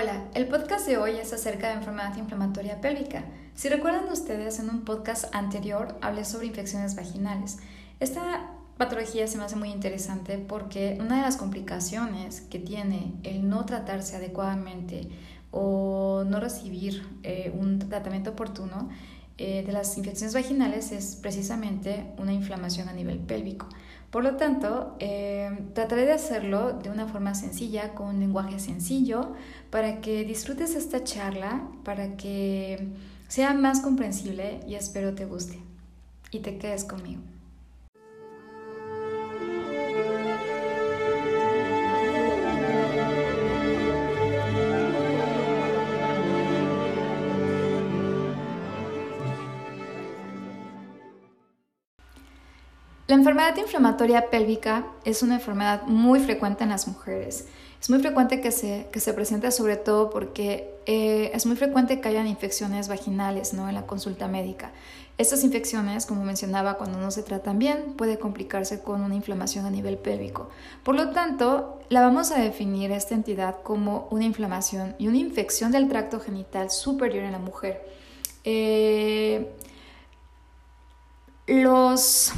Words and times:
Hola, 0.00 0.28
el 0.34 0.46
podcast 0.46 0.86
de 0.86 0.96
hoy 0.96 1.16
es 1.16 1.32
acerca 1.32 1.66
de 1.66 1.74
enfermedad 1.74 2.16
inflamatoria 2.16 2.80
pélvica. 2.80 3.24
Si 3.56 3.68
recuerdan 3.68 4.08
ustedes, 4.12 4.60
en 4.60 4.70
un 4.70 4.84
podcast 4.84 5.34
anterior 5.34 5.98
hablé 6.00 6.24
sobre 6.24 6.46
infecciones 6.46 6.94
vaginales. 6.94 7.58
Esta 7.98 8.48
patología 8.76 9.26
se 9.26 9.38
me 9.38 9.42
hace 9.42 9.56
muy 9.56 9.70
interesante 9.70 10.38
porque 10.38 10.98
una 11.00 11.16
de 11.16 11.22
las 11.22 11.36
complicaciones 11.36 12.42
que 12.42 12.60
tiene 12.60 13.14
el 13.24 13.48
no 13.48 13.66
tratarse 13.66 14.14
adecuadamente 14.14 15.08
o 15.50 16.22
no 16.24 16.38
recibir 16.38 17.04
eh, 17.24 17.52
un 17.58 17.80
tratamiento 17.80 18.30
oportuno 18.30 18.90
eh, 19.38 19.62
de 19.64 19.72
las 19.72 19.96
infecciones 19.96 20.34
vaginales 20.34 20.90
es 20.90 21.16
precisamente 21.16 22.06
una 22.18 22.32
inflamación 22.32 22.88
a 22.88 22.92
nivel 22.92 23.18
pélvico. 23.18 23.68
Por 24.10 24.24
lo 24.24 24.36
tanto, 24.36 24.96
eh, 24.98 25.50
trataré 25.74 26.06
de 26.06 26.12
hacerlo 26.12 26.72
de 26.72 26.90
una 26.90 27.06
forma 27.06 27.34
sencilla, 27.34 27.94
con 27.94 28.08
un 28.08 28.20
lenguaje 28.20 28.58
sencillo, 28.58 29.34
para 29.70 30.00
que 30.00 30.24
disfrutes 30.24 30.74
esta 30.74 31.04
charla, 31.04 31.68
para 31.84 32.16
que 32.16 32.88
sea 33.28 33.54
más 33.54 33.80
comprensible 33.80 34.60
y 34.66 34.74
espero 34.74 35.14
te 35.14 35.26
guste 35.26 35.60
y 36.30 36.40
te 36.40 36.58
quedes 36.58 36.84
conmigo. 36.84 37.20
La 53.08 53.14
enfermedad 53.14 53.56
inflamatoria 53.56 54.28
pélvica 54.28 54.84
es 55.02 55.22
una 55.22 55.36
enfermedad 55.36 55.84
muy 55.84 56.20
frecuente 56.20 56.64
en 56.64 56.68
las 56.68 56.86
mujeres. 56.86 57.46
Es 57.80 57.88
muy 57.88 58.00
frecuente 58.00 58.42
que 58.42 58.52
se, 58.52 58.86
que 58.92 59.00
se 59.00 59.14
presente 59.14 59.50
sobre 59.50 59.76
todo 59.76 60.10
porque 60.10 60.74
eh, 60.84 61.30
es 61.32 61.46
muy 61.46 61.56
frecuente 61.56 62.02
que 62.02 62.08
hayan 62.10 62.26
infecciones 62.26 62.86
vaginales 62.86 63.54
¿no? 63.54 63.66
en 63.66 63.76
la 63.76 63.86
consulta 63.86 64.28
médica. 64.28 64.72
Estas 65.16 65.42
infecciones, 65.42 66.04
como 66.04 66.22
mencionaba, 66.22 66.74
cuando 66.74 66.98
no 66.98 67.10
se 67.10 67.22
tratan 67.22 67.58
bien, 67.58 67.94
puede 67.96 68.18
complicarse 68.18 68.82
con 68.82 69.00
una 69.00 69.14
inflamación 69.14 69.64
a 69.64 69.70
nivel 69.70 69.96
pélvico. 69.96 70.50
Por 70.82 70.94
lo 70.94 71.08
tanto, 71.08 71.80
la 71.88 72.02
vamos 72.02 72.30
a 72.30 72.38
definir 72.38 72.92
esta 72.92 73.14
entidad 73.14 73.62
como 73.62 74.06
una 74.10 74.24
inflamación 74.24 74.94
y 74.98 75.08
una 75.08 75.16
infección 75.16 75.72
del 75.72 75.88
tracto 75.88 76.20
genital 76.20 76.70
superior 76.70 77.24
en 77.24 77.32
la 77.32 77.38
mujer. 77.38 77.88
Eh, 78.44 79.50
los 81.46 82.34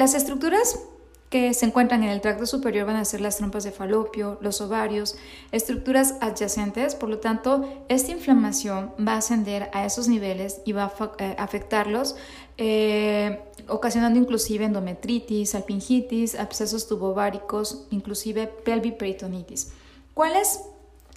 las 0.00 0.14
estructuras 0.14 0.80
que 1.28 1.52
se 1.52 1.66
encuentran 1.66 2.02
en 2.02 2.08
el 2.08 2.22
tracto 2.22 2.46
superior 2.46 2.86
van 2.86 2.96
a 2.96 3.04
ser 3.04 3.20
las 3.20 3.36
trompas 3.36 3.64
de 3.64 3.70
falopio, 3.70 4.38
los 4.40 4.62
ovarios, 4.62 5.16
estructuras 5.52 6.14
adyacentes, 6.22 6.94
por 6.94 7.10
lo 7.10 7.18
tanto, 7.18 7.68
esta 7.90 8.10
inflamación 8.10 8.92
va 8.98 9.12
a 9.12 9.18
ascender 9.18 9.68
a 9.74 9.84
esos 9.84 10.08
niveles 10.08 10.62
y 10.64 10.72
va 10.72 10.84
a 10.84 11.12
eh, 11.18 11.36
afectarlos, 11.38 12.16
eh, 12.56 13.42
ocasionando 13.68 14.18
inclusive 14.18 14.64
endometritis, 14.64 15.54
alpingitis, 15.54 16.34
abscesos 16.34 16.88
tubováricos, 16.88 17.86
inclusive 17.90 18.46
pelviperitonitis. 18.46 19.72
¿Cuáles 20.14 20.62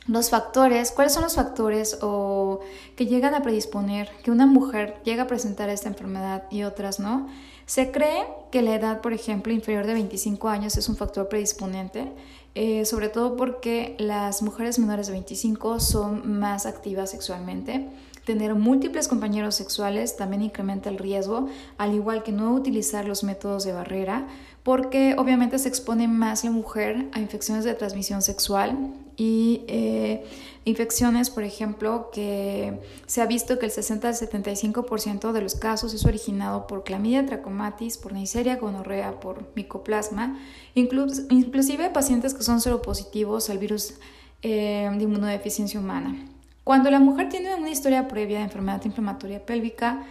los 0.08 0.30
factores, 0.30 0.92
cuáles 0.92 1.14
son 1.14 1.23
los 1.23 1.36
factores 1.36 1.98
o 2.02 2.59
que 2.96 3.06
llegan 3.06 3.34
a 3.34 3.42
predisponer 3.42 4.09
que 4.23 4.32
una 4.32 4.46
mujer 4.46 5.02
llega 5.04 5.23
a 5.23 5.28
presentar 5.28 5.70
esta 5.70 5.90
enfermedad 5.90 6.44
y 6.52 6.64
otras 6.64 7.00
no? 7.00 7.28
Se 7.66 7.92
cree 7.92 8.26
que 8.52 8.62
la 8.62 8.76
edad, 8.76 9.02
por 9.02 9.14
ejemplo, 9.14 9.54
inferior 9.54 9.86
de 9.88 9.94
25 9.94 10.50
años 10.50 10.76
es 10.78 10.90
un 10.90 10.98
factor 10.98 11.30
predisponente, 11.30 12.12
eh, 12.56 12.86
sobre 12.86 13.09
todo 13.09 13.38
porque 13.38 13.96
las 13.97 14.42
mujeres 14.42 14.78
menores 14.78 15.08
de 15.08 15.13
25 15.13 15.80
son 15.80 16.40
más 16.40 16.66
activas 16.66 17.12
sexualmente. 17.12 17.88
Tener 18.25 18.56
múltiples 18.56 19.09
compañeros 19.09 19.56
sexuales 19.56 20.16
también 20.16 20.44
incrementa 20.44 20.89
el 20.89 20.97
riesgo, 20.97 21.50
al 21.78 21.94
igual 21.94 22.23
que 22.23 22.31
no 22.31 22.53
utilizar 22.53 23.06
los 23.06 23.23
métodos 23.25 23.66
de 23.66 23.73
barrera, 23.73 24.28
porque 24.63 25.16
obviamente 25.17 25.59
se 25.59 25.67
expone 25.67 26.07
más 26.07 26.45
la 26.45 26.51
mujer 26.51 27.09
a 27.12 27.19
infecciones 27.19 27.66
de 27.66 27.73
transmisión 27.73 28.22
sexual 28.22 28.94
y 29.17 29.66
eh, 29.67 30.23
infecciones, 30.63 31.29
por 31.29 31.44
ejemplo, 31.44 32.12
que 32.13 32.79
se 33.07 33.22
ha 33.22 33.25
visto 33.25 33.59
que 33.59 33.66
el 33.66 33.72
60 33.72 34.07
al 34.07 34.16
75% 34.16 35.33
de 35.33 35.41
los 35.41 35.56
casos 35.56 35.94
es 35.94 36.06
originado 36.06 36.66
por 36.66 36.85
clamidia 36.85 37.25
trachomatis, 37.25 37.97
por 37.97 38.13
Neisseria 38.13 38.56
gonorrea, 38.56 39.19
por 39.19 39.51
micoplasma, 39.56 40.39
inclusive 40.75 41.89
pacientes 41.89 42.33
que 42.33 42.44
son 42.44 42.62
seropositivos 42.62 43.50
al 43.50 43.57
virus 43.57 43.95
eh, 44.41 44.89
de 44.97 45.03
inmunodeficiencia 45.03 45.78
humana. 45.78 46.32
Cuando 46.63 46.90
la 46.90 47.00
mujer 47.00 47.29
tiene 47.29 47.56
una 47.56 47.69
historia 47.69 48.07
previa 48.07 48.38
de 48.38 48.46
enfermedad 48.46 48.84
inflamatoria 48.85 49.46
pélvica, 49.46 50.03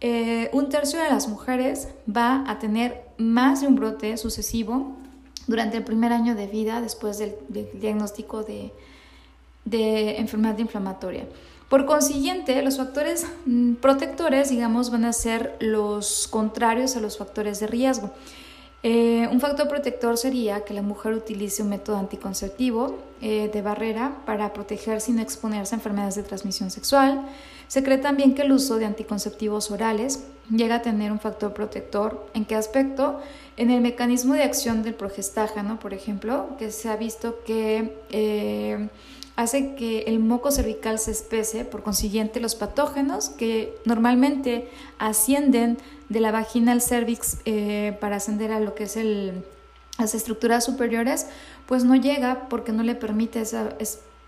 eh, 0.00 0.48
un 0.52 0.68
tercio 0.68 1.00
de 1.00 1.08
las 1.08 1.28
mujeres 1.28 1.88
va 2.08 2.44
a 2.48 2.58
tener 2.58 3.02
más 3.18 3.60
de 3.60 3.66
un 3.66 3.74
brote 3.74 4.16
sucesivo 4.16 4.96
durante 5.46 5.76
el 5.76 5.84
primer 5.84 6.12
año 6.12 6.34
de 6.34 6.46
vida 6.46 6.80
después 6.80 7.18
del, 7.18 7.34
diagnóstico 7.74 8.42
de, 8.42 8.72
de 9.64 10.18
enfermedad 10.18 10.58
inflamatoria. 10.58 11.26
Por 11.68 11.84
consiguiente, 11.84 12.62
los 12.62 12.78
factores 12.78 13.26
mm, 13.44 13.74
protectores, 13.74 14.48
digamos, 14.48 14.90
van 14.90 15.04
a 15.04 15.12
ser 15.12 15.56
los 15.60 16.26
contrarios 16.28 16.96
a 16.96 17.00
los 17.00 17.18
factores 17.18 17.60
de 17.60 17.66
riesgo. 17.66 18.10
Eh, 18.82 19.28
un 19.32 19.40
factor 19.40 19.66
protector 19.66 20.16
sería 20.16 20.64
que 20.64 20.72
la 20.72 20.82
mujer 20.82 21.12
utilice 21.12 21.62
un 21.62 21.70
método 21.70 21.96
anticonceptivo 21.96 22.98
eh, 23.20 23.50
de 23.52 23.60
barrera 23.60 24.18
para 24.24 24.52
protegerse 24.52 25.10
y 25.10 25.14
no 25.14 25.22
exponerse 25.22 25.74
a 25.74 25.78
enfermedades 25.78 26.14
de 26.14 26.22
transmisión 26.22 26.70
sexual. 26.70 27.26
Se 27.66 27.82
cree 27.82 27.98
también 27.98 28.34
que 28.34 28.42
el 28.42 28.52
uso 28.52 28.76
de 28.76 28.86
anticonceptivos 28.86 29.72
orales 29.72 30.24
llega 30.48 30.76
a 30.76 30.82
tener 30.82 31.10
un 31.10 31.18
factor 31.18 31.52
protector. 31.52 32.26
¿En 32.34 32.44
qué 32.44 32.54
aspecto? 32.54 33.20
En 33.56 33.70
el 33.70 33.80
mecanismo 33.80 34.34
de 34.34 34.44
acción 34.44 34.84
del 34.84 34.94
progestágeno, 34.94 35.80
por 35.80 35.92
ejemplo, 35.92 36.50
que 36.58 36.70
se 36.70 36.88
ha 36.88 36.96
visto 36.96 37.40
que 37.44 37.96
eh, 38.10 38.88
hace 39.38 39.76
que 39.76 40.00
el 40.08 40.18
moco 40.18 40.50
cervical 40.50 40.98
se 40.98 41.12
espese, 41.12 41.64
por 41.64 41.84
consiguiente 41.84 42.40
los 42.40 42.56
patógenos 42.56 43.28
que 43.28 43.72
normalmente 43.84 44.68
ascienden 44.98 45.78
de 46.08 46.18
la 46.18 46.32
vagina 46.32 46.72
al 46.72 46.82
cervix 46.82 47.38
eh, 47.44 47.96
para 48.00 48.16
ascender 48.16 48.50
a 48.50 48.58
lo 48.58 48.74
que 48.74 48.82
es 48.82 48.96
el, 48.96 49.44
las 49.96 50.16
estructuras 50.16 50.64
superiores, 50.64 51.28
pues 51.66 51.84
no 51.84 51.94
llega 51.94 52.48
porque 52.48 52.72
no 52.72 52.82
le 52.82 52.96
permite 52.96 53.40
esa 53.40 53.76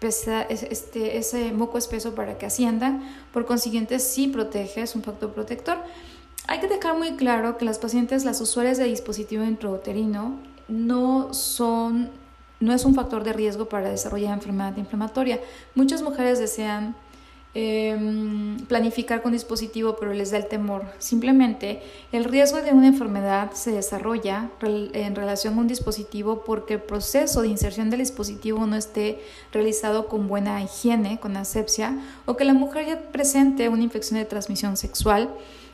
este, 0.01 1.19
ese 1.19 1.53
moco 1.53 1.77
espeso 1.77 2.15
para 2.15 2.39
que 2.39 2.47
ascienda, 2.47 3.01
por 3.33 3.47
consiguiente 3.47 3.99
sí 3.99 4.29
protege, 4.29 4.83
es 4.83 4.95
un 4.95 5.03
factor 5.03 5.33
protector. 5.33 5.79
Hay 6.47 6.61
que 6.61 6.69
dejar 6.69 6.97
muy 6.97 7.17
claro 7.17 7.59
que 7.59 7.65
las 7.65 7.81
pacientes, 7.81 8.25
las 8.25 8.41
usuarias 8.41 8.79
de 8.79 8.85
dispositivo 8.85 9.43
intrauterino, 9.43 10.39
no 10.69 11.35
son 11.35 12.11
no 12.61 12.75
es 12.75 12.85
un 12.85 12.95
factor 12.95 13.25
de 13.25 13.33
riesgo 13.33 13.69
para 13.69 13.91
desarrollar 13.91 14.35
enfermedad 14.35 14.77
inflamatoria. 14.77 15.41
Muchas 15.75 16.03
mujeres 16.03 16.39
desean 16.39 16.95
em, 17.55 18.59
planificar 18.67 19.23
con 19.23 19.33
dispositivo, 19.33 19.97
pero 19.99 20.13
les 20.13 20.31
da 20.31 20.37
el 20.37 20.47
temor. 20.47 20.85
Simplemente 20.99 21.83
el 22.13 22.25
riesgo 22.25 22.61
de 22.63 22.73
una 22.73 22.87
enfermedad 22.87 23.53
se 23.53 23.73
desarrolla 23.73 24.51
en 24.61 25.17
relación 25.17 25.55
a 25.55 25.61
un 25.61 25.67
dispositivo 25.67 26.45
porque 26.45 26.75
el 26.75 26.83
proceso 26.83 27.43
de 27.43 27.49
inserción 27.49 27.91
del 27.91 28.01
dispositivo 28.01 28.67
no 28.67 28.77
esté 28.77 29.21
realizado 29.53 30.07
con 30.07 30.29
buena 30.29 30.63
higiene, 30.63 31.19
con 31.19 31.37
asepsia, 31.37 31.99
o 32.27 32.37
que 32.37 32.45
la 32.45 32.55
mujer 32.55 32.87
ya 32.87 33.01
presente 33.11 33.69
una 33.69 33.83
infección 33.83 34.21
de 34.21 34.27
transmisión 34.27 34.77
sexual 34.77 35.31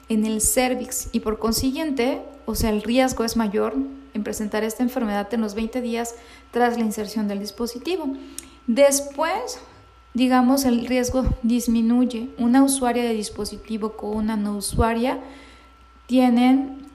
en 0.08 0.24
el 0.24 0.40
cervix 0.40 1.08
y 1.12 1.20
por 1.20 1.38
consiguiente, 1.38 2.22
o 2.46 2.54
sea, 2.54 2.70
el 2.70 2.82
riesgo 2.82 3.24
es 3.24 3.36
mayor 3.36 3.74
en 4.16 4.24
presentar 4.24 4.64
esta 4.64 4.82
enfermedad 4.82 5.32
en 5.32 5.40
los 5.40 5.54
20 5.54 5.80
días 5.80 6.14
tras 6.50 6.76
la 6.76 6.84
inserción 6.84 7.28
del 7.28 7.38
dispositivo. 7.38 8.08
Después, 8.66 9.60
digamos, 10.14 10.64
el 10.64 10.86
riesgo 10.86 11.24
disminuye. 11.42 12.30
Una 12.38 12.64
usuaria 12.64 13.04
de 13.04 13.12
dispositivo 13.12 13.92
con 13.92 14.16
una 14.16 14.36
no 14.36 14.56
usuaria 14.56 15.20
tienen 16.06 16.86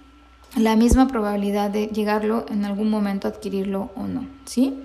la 0.58 0.76
misma 0.76 1.08
probabilidad 1.08 1.70
de 1.70 1.88
llegarlo 1.88 2.46
en 2.50 2.66
algún 2.66 2.90
momento 2.90 3.28
a 3.28 3.32
adquirirlo 3.32 3.92
o 3.96 4.04
no, 4.04 4.26
¿sí? 4.46 4.78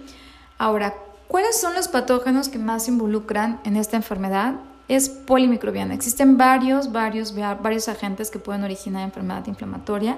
Ahora, 0.58 0.94
¿cuáles 1.26 1.60
son 1.60 1.74
los 1.74 1.88
patógenos 1.88 2.48
que 2.48 2.58
más 2.58 2.86
involucran 2.88 3.60
en 3.64 3.76
esta 3.76 3.96
enfermedad? 3.96 4.54
Es 4.86 5.08
polimicrobiana. 5.08 5.94
Existen 5.94 6.36
varios, 6.36 6.92
varios, 6.92 7.34
varios 7.34 7.88
agentes 7.88 8.30
que 8.30 8.38
pueden 8.38 8.62
originar 8.62 9.02
enfermedad 9.02 9.44
inflamatoria 9.46 10.16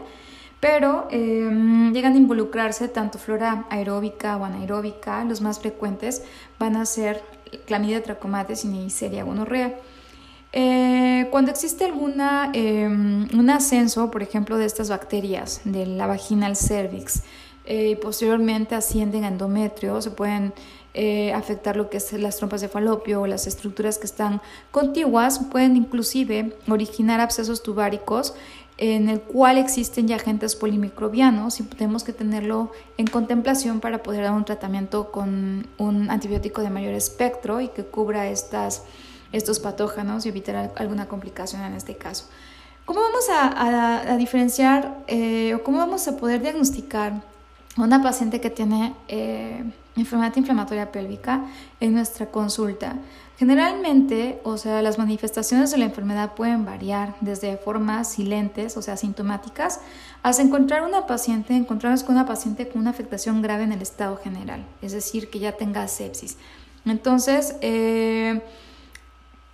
pero 0.61 1.07
em, 1.11 1.93
llegan 1.93 2.15
a 2.15 2.17
involucrarse 2.17 2.89
tanto 2.89 3.19
flora 3.19 3.67
aeróbica 3.71 4.37
o 4.37 4.45
anaeróbica. 4.45 5.25
Los 5.25 5.41
más 5.41 5.61
frecuentes 5.61 6.23
van 6.59 6.77
a 6.77 6.85
ser 6.87 7.23
clamidia 7.67 8.03
trachomatis 8.03 8.65
y 8.65 8.69
Neisseria 8.69 9.25
gonorrea. 9.25 9.75
Eh, 10.53 11.29
cuando 11.31 11.51
existe 11.51 11.85
alguna, 11.85 12.51
em, 12.55 13.29
un 13.39 13.51
ascenso, 13.51 14.11
por 14.11 14.23
ejemplo, 14.23 14.57
de 14.57 14.65
estas 14.65 14.89
bacterias 14.89 15.61
de 15.65 15.87
la 15.87 16.07
vagina 16.07 16.47
al 16.47 16.57
cervix, 16.57 17.23
eh, 17.67 17.91
y 17.91 17.97
posteriormente 17.97 18.75
ascienden 18.75 19.25
a 19.25 19.29
endometrio, 19.29 20.01
se 20.01 20.11
pueden 20.11 20.55
eh, 20.95 21.33
afectar 21.35 21.77
lo 21.77 21.91
que 21.91 21.99
es 21.99 22.13
las 22.15 22.39
trompas 22.39 22.63
de 22.63 22.69
falopio 22.69 23.21
o 23.21 23.27
las 23.27 23.47
estructuras 23.47 23.99
que 23.99 24.07
están 24.07 24.41
contiguas, 24.71 25.39
pueden 25.39 25.77
inclusive 25.77 26.57
originar 26.67 27.21
abscesos 27.21 27.63
tubáricos 27.63 28.35
en 28.79 29.09
el 29.09 29.21
cual 29.21 29.59
existen 29.59 30.07
ya 30.07 30.17
agentes 30.17 30.55
polimicrobianos 30.55 31.59
y 31.59 31.65
tenemos 31.65 32.05
que 32.05 32.13
tenerlo 32.13 32.71
en 32.97 33.09
contemplación 33.09 33.81
para 33.81 34.05
poder 34.05 34.23
dar 34.23 34.33
un 34.33 34.45
tratamiento 34.45 35.11
con 35.11 35.67
un 35.79 36.11
antibiótico 36.11 36.63
de 36.63 36.71
mayor 36.71 36.95
espectro 36.95 37.61
y 37.61 37.69
que 37.69 37.85
cubra 37.85 38.29
estas, 38.29 38.85
estos 39.33 39.59
patógenos 39.59 40.25
y 40.25 40.29
evitar 40.29 40.73
alguna 40.77 41.09
complicación 41.09 41.63
en 41.63 41.75
este 41.75 41.97
caso. 41.97 42.27
¿Cómo 42.85 43.01
vamos 43.01 43.27
a, 43.31 44.17
diferenciar 44.17 45.05
eh, 45.09 45.55
o 45.55 45.63
cómo 45.63 45.79
vamos 45.79 46.07
a 46.09 46.17
poder 46.17 46.41
diagnosticar 46.41 47.13
a 47.77 47.83
una 47.83 48.03
paciente 48.03 48.41
que 48.41 48.49
tiene 48.49 48.95
eh, 49.09 49.63
enfermedad 49.97 50.35
inflamatoria 50.37 50.91
pélvica 50.91 51.45
en 51.81 51.95
nuestra 51.95 52.27
consulta? 52.27 52.95
Generalmente, 53.39 54.41
o 54.43 54.59
sea, 54.59 54.83
las 54.83 54.99
manifestaciones 54.99 55.71
de 55.71 55.79
la 55.79 55.85
enfermedad 55.85 56.35
pueden 56.35 56.65
variar 56.65 57.15
desde 57.21 57.57
formas 57.57 58.09
silentes, 58.11 58.77
o 58.77 58.83
sea, 58.83 58.97
sintomáticas, 58.97 59.79
hasta 60.25 60.43
encontrar 60.43 60.83
una 60.83 61.07
paciente, 61.07 61.55
encontrarnos 61.55 62.03
con 62.03 62.17
una 62.17 62.27
paciente 62.27 62.67
con 62.69 62.81
una 62.81 62.91
afectación 62.91 63.41
grave 63.41 63.63
en 63.63 63.71
el 63.71 63.81
estado 63.81 64.17
general, 64.17 64.67
es 64.83 64.91
decir, 64.91 65.31
que 65.31 65.39
ya 65.39 65.53
tenga 65.53 65.87
sepsis. 65.87 66.37
Entonces, 66.85 67.55
eh, 67.61 68.43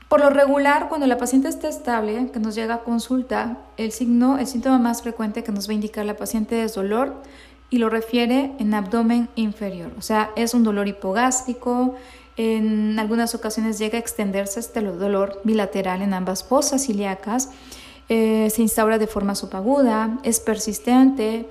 por 0.09 0.21
lo 0.21 0.31
regular, 0.31 0.89
cuando 0.89 1.07
la 1.07 1.19
paciente 1.19 1.49
está 1.49 1.69
estable, 1.69 2.31
que 2.33 2.41
nos 2.41 2.55
llega 2.55 2.77
a 2.77 2.85
consulta, 2.85 3.59
el 3.77 3.93
signo, 3.93 4.39
el 4.39 4.47
síntoma 4.47 4.79
más 4.79 5.03
frecuente 5.03 5.45
que 5.45 5.53
nos 5.53 5.69
va 5.69 5.73
a 5.73 5.75
indicar 5.75 6.07
la 6.07 6.17
paciente 6.17 6.63
es 6.63 6.75
dolor 6.75 7.21
y 7.69 7.77
lo 7.77 7.91
refiere 7.91 8.53
en 8.59 8.73
abdomen 8.73 9.29
inferior, 9.35 9.93
o 9.99 10.01
sea, 10.01 10.31
es 10.37 10.55
un 10.55 10.65
dolor 10.65 10.89
hipogástrico, 10.89 11.97
en 12.37 12.99
algunas 12.99 13.35
ocasiones 13.35 13.79
llega 13.79 13.97
a 13.97 14.01
extenderse 14.01 14.61
este 14.61 14.81
dolor 14.81 15.41
bilateral 15.45 16.03
en 16.03 16.15
ambas 16.15 16.43
fosas 16.45 16.89
ilíacas. 16.89 17.51
Eh, 18.09 18.51
se 18.51 18.63
instaura 18.63 18.99
de 18.99 19.07
forma 19.07 19.35
subaguda, 19.35 20.19
es 20.25 20.41
persistente, 20.41 21.47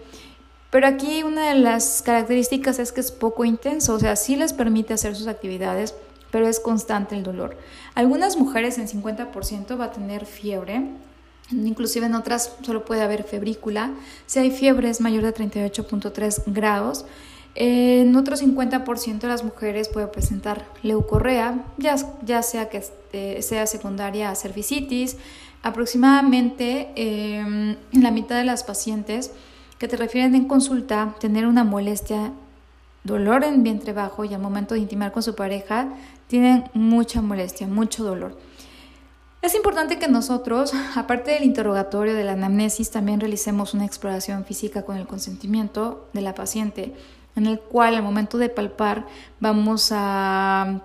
pero 0.69 0.87
aquí 0.87 1.23
una 1.23 1.49
de 1.49 1.59
las 1.59 2.01
características 2.01 2.79
es 2.79 2.91
que 2.91 3.01
es 3.01 3.11
poco 3.11 3.45
intenso, 3.45 3.93
o 3.93 3.99
sea, 3.99 4.15
sí 4.15 4.35
les 4.35 4.53
permite 4.53 4.93
hacer 4.93 5.15
sus 5.15 5.27
actividades, 5.27 5.95
pero 6.31 6.47
es 6.47 6.59
constante 6.59 7.15
el 7.15 7.23
dolor. 7.23 7.57
Algunas 7.95 8.37
mujeres 8.37 8.77
en 8.77 8.87
50% 8.87 9.79
va 9.79 9.85
a 9.85 9.91
tener 9.91 10.25
fiebre, 10.25 10.89
inclusive 11.51 12.07
en 12.07 12.15
otras 12.15 12.55
solo 12.63 12.85
puede 12.85 13.03
haber 13.03 13.23
febrícula. 13.23 13.91
Si 14.25 14.39
hay 14.39 14.51
fiebre 14.51 14.89
es 14.89 14.99
mayor 14.99 15.23
de 15.23 15.33
38.3 15.33 16.43
grados, 16.47 17.05
en 17.55 18.15
otro 18.15 18.35
50% 18.35 19.19
de 19.19 19.27
las 19.27 19.43
mujeres 19.43 19.87
puede 19.87 20.07
presentar 20.07 20.65
leucorrea, 20.81 21.63
ya, 21.77 21.95
ya 22.25 22.41
sea 22.41 22.69
que 22.69 22.77
este, 22.77 23.41
sea 23.41 23.67
secundaria 23.67 24.31
a 24.31 24.35
cervicitis. 24.35 25.17
Aproximadamente 25.61 26.89
em, 26.95 27.77
la 27.93 28.11
mitad 28.11 28.37
de 28.37 28.43
las 28.43 28.63
pacientes 28.63 29.31
que 29.77 29.87
te 29.87 29.97
refieren 29.97 30.35
en 30.35 30.47
consulta 30.47 31.15
tener 31.19 31.45
una 31.45 31.63
molestia, 31.63 32.33
dolor 33.03 33.43
en 33.43 33.63
vientre 33.63 33.93
bajo 33.93 34.25
y 34.25 34.33
al 34.33 34.41
momento 34.41 34.73
de 34.73 34.81
intimar 34.81 35.11
con 35.11 35.23
su 35.23 35.35
pareja 35.35 35.89
tienen 36.27 36.65
mucha 36.73 37.21
molestia, 37.21 37.67
mucho 37.67 38.03
dolor. 38.03 38.37
Es 39.41 39.55
importante 39.55 39.99
que 39.99 40.07
nosotros, 40.07 40.73
aparte 40.95 41.31
del 41.31 41.43
interrogatorio 41.43 42.13
de 42.15 42.23
la 42.23 42.31
anamnesis, 42.31 42.91
también 42.91 43.19
realicemos 43.19 43.73
una 43.73 43.85
exploración 43.85 44.45
física 44.45 44.83
con 44.83 44.95
el 44.95 45.05
consentimiento 45.05 46.07
de 46.13 46.21
la 46.21 46.33
paciente 46.33 46.93
en 47.35 47.47
el 47.47 47.59
cual 47.59 47.95
al 47.95 48.03
momento 48.03 48.37
de 48.37 48.49
palpar 48.49 49.05
vamos 49.39 49.89
a, 49.91 50.81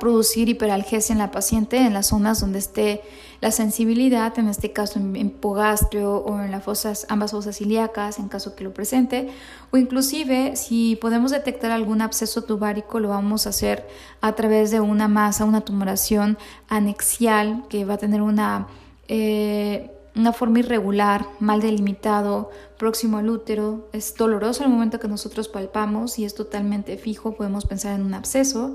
producir 0.00 0.48
hiperalgesia 0.48 1.12
en 1.12 1.18
la 1.18 1.30
paciente 1.30 1.76
en 1.76 1.92
las 1.92 2.06
zonas 2.06 2.40
donde 2.40 2.58
esté 2.58 3.02
la 3.42 3.50
sensibilidad, 3.50 4.38
en 4.38 4.48
este 4.48 4.72
caso 4.72 4.98
en, 4.98 5.14
hipogastrio 5.14 6.16
o 6.16 6.40
en 6.40 6.50
las 6.50 6.64
fosas, 6.64 7.04
ambas 7.10 7.32
fosas 7.32 7.60
ilíacas, 7.60 8.18
en 8.18 8.28
caso 8.28 8.56
que 8.56 8.64
lo 8.64 8.72
presente, 8.72 9.28
o 9.70 9.76
inclusive 9.76 10.56
si 10.56 10.96
podemos 10.96 11.30
detectar 11.30 11.72
algún 11.72 12.00
absceso 12.00 12.42
tubárico, 12.44 13.00
lo 13.00 13.10
vamos 13.10 13.46
a 13.46 13.50
hacer 13.50 13.86
a 14.22 14.32
través 14.32 14.70
de 14.70 14.80
una 14.80 15.08
masa, 15.08 15.44
una 15.44 15.60
tumoración 15.60 16.38
anexial 16.70 17.64
que 17.68 17.84
va 17.84 17.94
a 17.94 17.98
tener 17.98 18.22
una... 18.22 18.66
Eh, 19.08 19.90
una 20.16 20.32
forma 20.32 20.58
irregular, 20.58 21.26
mal 21.38 21.60
delimitado, 21.60 22.50
próximo 22.78 23.18
al 23.18 23.28
útero, 23.28 23.88
es 23.92 24.14
doloroso 24.14 24.64
al 24.64 24.70
momento 24.70 24.98
que 24.98 25.08
nosotros 25.08 25.48
palpamos 25.48 26.18
y 26.18 26.24
es 26.24 26.34
totalmente 26.34 26.96
fijo, 26.96 27.36
podemos 27.36 27.66
pensar 27.66 27.94
en 27.94 28.04
un 28.04 28.14
absceso. 28.14 28.74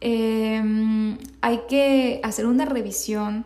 Em, 0.00 1.18
hay 1.40 1.62
que 1.68 2.20
hacer 2.22 2.46
una 2.46 2.64
revisión 2.64 3.44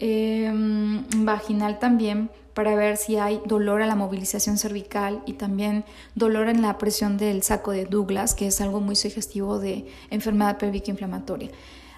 em, 0.00 1.04
vaginal 1.24 1.78
también 1.78 2.30
para 2.52 2.74
ver 2.74 2.96
si 2.96 3.16
hay 3.16 3.40
dolor 3.46 3.82
a 3.82 3.86
la 3.86 3.96
movilización 3.96 4.58
cervical 4.58 5.22
y 5.26 5.34
también 5.34 5.84
dolor 6.14 6.48
en 6.48 6.62
la 6.62 6.78
presión 6.78 7.16
del 7.16 7.42
saco 7.42 7.72
de 7.72 7.84
Douglas, 7.84 8.34
que 8.34 8.46
es 8.46 8.60
algo 8.60 8.80
muy 8.80 8.96
sugestivo 8.96 9.58
de 9.58 9.86
enfermedad 10.10 10.58
pélvica 10.58 10.90
inflamatoria. 10.90 11.50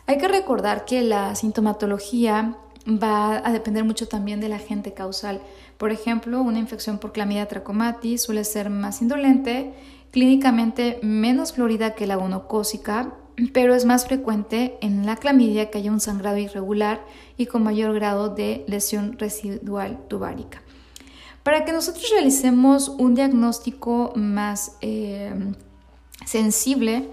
Hay 0.07 0.19
que 0.19 0.29
recordar 0.29 0.85
que 0.85 1.03
la 1.03 1.35
sintomatología 1.35 2.57
va 2.87 3.37
a 3.47 3.53
depender 3.53 3.85
mucho 3.85 4.09
también 4.09 4.41
del 4.41 4.53
agente 4.53 4.95
causal. 4.95 5.41
Por 5.77 5.91
ejemplo, 5.91 6.41
una 6.41 6.59
infección 6.59 6.99
por 6.99 7.13
clamidia 7.13 7.49
trachomatis 7.49 8.23
suele 8.23 8.45
ser 8.45 8.71
más 8.71 9.03
indolente, 9.03 9.75
clínicamente 10.13 10.99
menos 11.03 11.53
florida 11.53 11.95
que 11.95 12.07
la 12.07 12.17
gonocócica, 12.17 13.15
pero 13.53 13.75
es 13.75 13.85
más 13.85 14.07
frecuente 14.07 14.79
en 14.81 15.05
la 15.05 15.17
clamidia 15.17 15.71
que 15.71 15.79
haya 15.79 15.91
un 15.91 16.01
sangrado 16.01 16.39
irregular 16.39 17.05
y 17.37 17.47
con 17.47 17.63
mayor 17.63 17.95
grado 17.95 18.31
de 18.31 18.65
lesión 18.67 19.19
residual 19.19 20.07
tubárica. 20.09 20.63
Para 21.43 21.65
que 21.65 21.73
nosotros 21.73 22.11
realicemos 22.11 22.89
un 22.89 23.15
diagnóstico 23.15 24.13
más 24.17 24.77
eh, 24.81 25.33
sensible, 26.25 27.11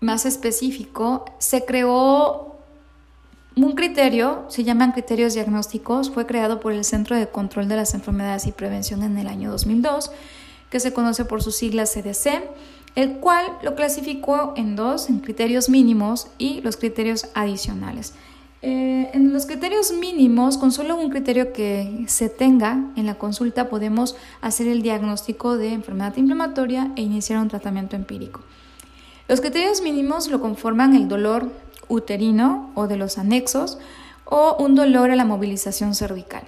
más 0.00 0.26
específico, 0.26 1.24
se 1.38 1.64
creó 1.64 2.47
un 3.64 3.72
criterio, 3.72 4.44
se 4.48 4.64
llaman 4.64 4.92
criterios 4.92 5.34
diagnósticos, 5.34 6.10
fue 6.10 6.26
creado 6.26 6.60
por 6.60 6.72
el 6.72 6.84
Centro 6.84 7.16
de 7.16 7.28
Control 7.28 7.68
de 7.68 7.76
las 7.76 7.94
Enfermedades 7.94 8.46
y 8.46 8.52
Prevención 8.52 9.02
en 9.02 9.16
el 9.18 9.26
año 9.26 9.50
2002, 9.50 10.10
que 10.70 10.80
se 10.80 10.92
conoce 10.92 11.24
por 11.24 11.42
sus 11.42 11.56
siglas 11.56 11.92
CDC, 11.94 12.42
el 12.94 13.18
cual 13.18 13.46
lo 13.62 13.74
clasificó 13.74 14.54
en 14.56 14.76
dos, 14.76 15.08
en 15.08 15.20
criterios 15.20 15.68
mínimos 15.68 16.28
y 16.36 16.60
los 16.60 16.76
criterios 16.76 17.28
adicionales. 17.34 18.14
Eh, 18.60 19.10
en 19.12 19.32
los 19.32 19.46
criterios 19.46 19.92
mínimos, 19.92 20.58
con 20.58 20.72
solo 20.72 20.96
un 20.96 21.10
criterio 21.10 21.52
que 21.52 22.04
se 22.08 22.28
tenga 22.28 22.90
en 22.96 23.06
la 23.06 23.14
consulta, 23.14 23.68
podemos 23.68 24.16
hacer 24.40 24.66
el 24.66 24.82
diagnóstico 24.82 25.56
de 25.56 25.72
enfermedad 25.72 26.16
inflamatoria 26.16 26.90
e 26.96 27.02
iniciar 27.02 27.40
un 27.40 27.48
tratamiento 27.48 27.94
empírico. 27.94 28.40
Los 29.28 29.40
criterios 29.40 29.82
mínimos 29.82 30.28
lo 30.28 30.40
conforman 30.40 30.96
el 30.96 31.06
dolor 31.06 31.52
uterino 31.88 32.70
o 32.74 32.86
de 32.86 32.96
los 32.96 33.18
anexos 33.18 33.78
o 34.24 34.56
un 34.58 34.74
dolor 34.74 35.10
a 35.10 35.16
la 35.16 35.24
movilización 35.24 35.94
cervical. 35.94 36.42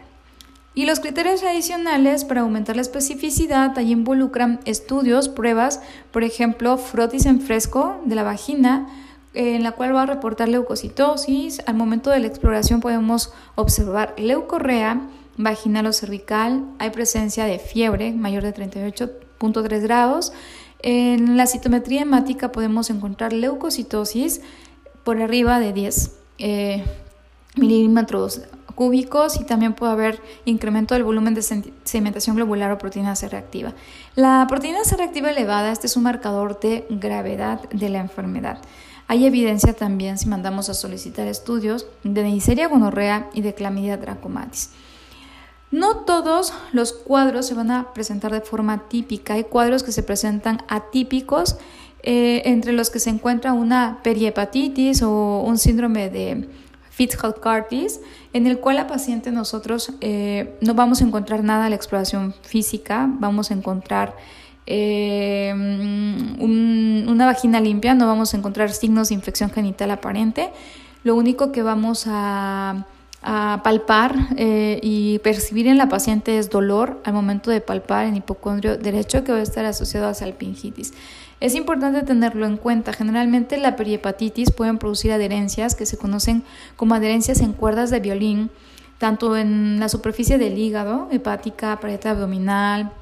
Y 0.75 0.87
los 0.87 1.01
criterios 1.01 1.43
adicionales 1.43 2.25
para 2.25 2.43
aumentar 2.43 2.77
la 2.77 2.83
especificidad 2.83 3.77
ahí 3.77 3.91
involucran 3.91 4.61
estudios, 4.65 5.29
pruebas, 5.29 5.81
por 6.13 6.23
ejemplo, 6.23 6.79
frotis 6.79 7.27
en 7.27 7.41
fresco 7.41 8.01
de 8.05 8.15
la 8.15 8.23
vagina, 8.23 8.89
en 9.35 9.63
la 9.63 9.73
cual 9.73 9.95
va 9.95 10.03
a 10.03 10.07
reportar 10.07 10.49
leucocitosis. 10.49 11.61
Al 11.67 11.75
momento 11.75 12.11
de 12.11 12.21
la 12.21 12.29
exploración 12.29 12.81
podemos 12.81 13.33
observar 13.57 14.15
leucorrea 14.17 15.01
vaginal 15.37 15.87
o 15.87 15.93
cervical, 15.93 16.65
hay 16.79 16.91
presencia 16.91 17.45
de 17.45 17.59
fiebre 17.59 18.13
mayor 18.13 18.43
de 18.43 18.55
38.3 18.55 19.81
grados. 19.81 20.33
En 20.83 21.37
la 21.37 21.47
citometría 21.47 22.03
hemática 22.03 22.53
podemos 22.53 22.91
encontrar 22.91 23.33
leucocitosis, 23.33 24.41
por 25.05 25.21
arriba 25.21 25.59
de 25.59 25.73
10 25.73 26.17
eh, 26.39 26.85
milímetros 27.57 28.43
cúbicos 28.75 29.39
y 29.39 29.45
también 29.45 29.75
puede 29.75 29.93
haber 29.93 30.23
incremento 30.47 30.95
del 30.95 31.05
volumen 31.05 31.35
de 31.35 31.43
sedimentación 31.43 32.37
globular 32.37 32.73
o 32.73 32.79
proteína 32.79 33.15
C 33.15 33.29
reactiva. 33.29 33.75
La 34.15 34.47
proteína 34.49 34.85
C 34.85 34.97
reactiva 34.97 35.31
elevada, 35.31 35.71
este 35.71 35.87
es 35.87 35.97
un 35.97 36.05
marcador 36.05 36.59
de 36.61 36.87
gravedad 36.89 37.69
de 37.69 37.89
la 37.91 37.99
enfermedad. 37.99 38.59
Hay 39.07 39.27
evidencia 39.27 39.75
también 39.75 40.19
si 40.19 40.29
mandamos 40.29 40.69
a 40.71 40.75
solicitar 40.75 41.27
estudios 41.27 41.89
de 42.05 42.23
Neisseria 42.23 42.69
gonorrea 42.69 43.29
y 43.35 43.43
de 43.43 43.55
Clamidia 43.55 44.01
trachomatis. 44.01 44.71
No 45.71 45.99
todos 45.99 46.53
los 46.73 46.93
cuadros 46.93 47.47
se 47.47 47.55
van 47.55 47.71
a 47.71 47.93
presentar 47.93 48.33
de 48.33 48.41
forma 48.41 48.89
típica. 48.89 49.35
Hay 49.35 49.45
cuadros 49.45 49.83
que 49.83 49.93
se 49.93 50.03
presentan 50.03 50.63
atípicos 50.69 51.57
eh, 52.03 52.43
entre 52.47 52.73
los 52.73 52.91
que 52.91 52.99
se 52.99 53.11
encuentra 53.11 53.53
una 53.53 54.01
perihepatitis 54.03 55.03
o 55.03 55.43
un 55.43 55.59
síndrome 55.59 56.11
de 56.11 56.49
Fitz-Hugh-Curtis, 56.91 58.01
en 58.33 58.47
el 58.47 58.59
cual 58.59 58.77
la 58.77 58.87
paciente 58.87 59.31
nosotros 59.31 59.93
eh, 60.01 60.59
no 60.61 60.75
vamos 60.75 61.03
a 61.03 61.05
encontrar 61.05 61.45
nada 61.45 61.67
a 61.67 61.69
la 61.69 61.77
exploración 61.77 62.35
física, 62.43 63.09
vamos 63.19 63.51
a 63.51 63.55
encontrar 63.55 64.17
eh, 64.67 65.53
una 65.55 67.27
vagina 67.27 67.61
limpia, 67.61 67.95
no 67.95 68.07
vamos 68.07 68.35
a 68.35 68.37
encontrar 68.39 68.71
signos 68.73 69.09
de 69.09 69.15
infección 69.15 69.51
genital 69.51 69.91
aparente. 69.93 70.51
Lo 71.05 71.15
único 71.15 71.53
que 71.53 71.63
vamos 71.63 72.05
a, 72.07 72.87
palpar 73.23 74.15
eh, 74.37 74.81
y 74.83 75.19
percibir 75.19 75.67
en 75.67 75.77
la 75.77 75.89
paciente 75.89 76.39
es 76.39 76.49
dolor 76.49 77.01
al 77.05 77.13
momento 77.13 77.51
de 77.51 77.61
palpar 77.61 78.07
en 78.07 78.17
hipocondrio 78.17 78.79
derecho 78.79 79.25
que 79.25 79.33
va 79.33 79.39
a 79.39 79.43
estar 79.43 79.65
asociado 79.67 80.09
a 80.09 80.15
salpingitis. 80.15 80.95
Es 81.41 81.55
importante 81.55 82.03
tenerlo 82.03 82.47
en 82.47 82.57
cuenta. 82.57 82.93
Generalmente 82.93 83.57
la 83.59 83.77
perihepatitis 83.77 84.51
pueden 84.51 84.79
producir 84.79 85.13
adherencias 85.13 85.75
que 85.75 85.87
se 85.87 85.97
conocen 85.97 86.43
como 86.77 86.95
adherencias 86.95 87.41
en 87.41 87.53
cuerdas 87.53 87.91
de 87.91 88.01
violín, 88.01 88.51
tanto 88.99 89.37
en 89.37 89.81
la 89.81 89.89
superficie 89.89 90.37
del 90.37 90.59
hígado, 90.59 91.09
hepática, 91.11 91.79
pared 91.81 92.05
abdominal, 92.07 92.93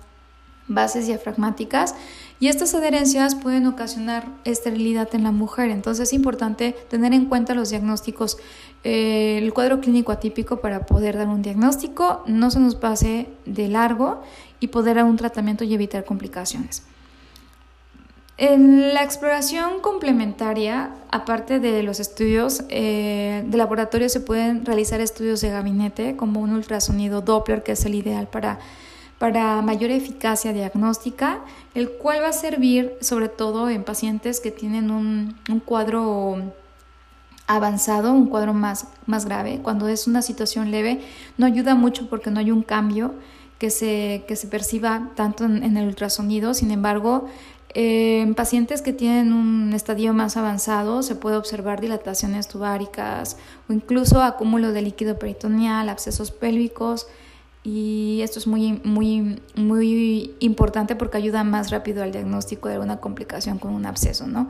bases 0.69 1.07
diafragmáticas, 1.07 1.95
y 2.41 2.49
estas 2.49 2.75
adherencias 2.75 3.35
pueden 3.35 3.67
ocasionar 3.67 4.27
esterilidad 4.45 5.13
en 5.15 5.25
la 5.25 5.33
mujer. 5.33 5.71
Entonces 5.71 6.09
es 6.09 6.13
importante 6.13 6.75
tener 6.89 7.13
en 7.13 7.27
cuenta 7.27 7.55
los 7.55 7.71
diagnósticos, 7.71 8.39
eh, 8.85 9.39
el 9.43 9.53
cuadro 9.53 9.81
clínico 9.81 10.13
atípico 10.13 10.61
para 10.61 10.87
poder 10.87 11.17
dar 11.17 11.29
un 11.29 11.43
diagnóstico, 11.43 12.23
no 12.27 12.51
se 12.51 12.61
nos 12.61 12.77
pase 12.77 13.29
de 13.45 13.69
largo 13.69 14.23
y 14.61 14.69
poder 14.69 14.97
dar 14.97 15.05
un 15.05 15.17
tratamiento 15.17 15.65
y 15.65 15.75
evitar 15.75 16.05
complicaciones. 16.05 16.85
En 18.41 18.95
la 18.95 19.03
exploración 19.03 19.81
complementaria, 19.81 20.91
aparte 21.11 21.59
de 21.59 21.83
los 21.83 21.99
estudios 21.99 22.63
eh, 22.69 23.43
de 23.45 23.57
laboratorio, 23.57 24.09
se 24.09 24.21
pueden 24.21 24.65
realizar 24.65 25.01
estudios 25.01 25.41
de 25.41 25.51
gabinete 25.51 26.15
como 26.15 26.39
un 26.39 26.53
ultrasonido 26.53 27.21
Doppler, 27.21 27.65
que 27.65 27.73
es 27.73 27.85
el 27.85 27.97
ideal 27.97 28.29
para, 28.29 28.61
para 29.19 29.61
mayor 29.63 29.91
eficacia 29.91 30.53
diagnóstica, 30.53 31.41
el 31.75 31.91
cual 31.91 32.23
va 32.23 32.29
a 32.29 32.33
servir 32.33 32.93
sobre 33.01 33.29
todo 33.29 33.69
en 33.69 33.83
pacientes 33.83 34.41
que 34.41 34.53
tienen 34.53 34.91
un, 34.91 35.37
cuadro 35.65 36.53
avanzado, 37.47 38.13
un 38.13 38.27
cuadro 38.27 38.55
más, 38.55 38.87
más 39.07 39.25
grave. 39.25 39.61
Cuando 39.63 39.89
es 39.89 40.07
una 40.07 40.23
situación 40.23 40.71
leve, 40.71 41.01
no 41.37 41.47
ayuda 41.47 41.75
mucho 41.75 42.09
porque 42.09 42.31
no 42.31 42.39
hay 42.39 42.53
un 42.53 42.63
cambio 42.63 43.15
que 43.59 43.71
se, 43.71 44.25
que 44.29 44.37
se 44.37 44.47
perciba 44.47 45.11
tanto 45.17 45.45
en, 45.45 45.77
el 45.77 45.87
ultrasonido. 45.89 46.55
Sin 46.55 46.71
embargo, 46.71 47.29
en 47.75 48.37
pacientes 48.37 48.83
que 48.83 48.93
tienen 48.93 49.33
un 49.33 49.73
estadio 49.73 50.15
más 50.15 50.37
avanzado 50.37 51.03
se 51.03 51.17
puede 51.17 51.37
observar 51.37 51.81
dilataciones 51.81 52.47
tubáricas 52.47 53.37
o 53.69 53.73
incluso 53.73 54.23
acúmulo 54.23 54.73
de 54.73 54.83
líquido 54.83 55.19
peritoneal, 55.19 55.89
abscesos 55.89 56.31
pélvicos 56.31 57.09
y 57.65 58.21
esto 58.23 58.39
es 58.39 58.47
muy, 58.47 58.81
muy, 58.85 59.43
muy 59.55 60.35
importante 60.41 60.97
porque 60.97 61.17
ayuda 61.17 61.45
más 61.45 61.71
rápido 61.71 62.03
al 62.03 62.13
diagnóstico 62.13 62.69
de 62.69 62.75
alguna 62.75 62.99
complicación 62.99 63.59
con 63.59 63.75
un 63.75 63.87
absceso. 63.87 64.27
¿no? 64.27 64.49